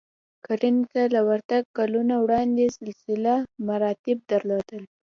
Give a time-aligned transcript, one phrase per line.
[0.45, 3.33] کرنې ته له ورتګ کلونه وړاندې سلسله
[3.67, 4.83] مراتب درلودل